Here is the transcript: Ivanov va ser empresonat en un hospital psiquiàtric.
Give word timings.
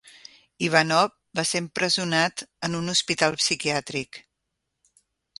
Ivanov 0.67 1.11
va 1.39 1.43
ser 1.49 1.59
empresonat 1.63 2.43
en 2.67 2.77
un 2.79 2.89
hospital 2.93 3.37
psiquiàtric. 3.43 4.19